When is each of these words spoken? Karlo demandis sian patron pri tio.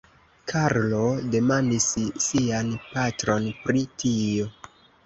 Karlo 0.51 1.01
demandis 1.35 1.91
sian 2.29 2.75
patron 2.89 3.49
pri 3.63 3.89
tio. 4.05 4.53